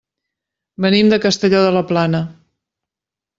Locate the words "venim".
0.85-1.11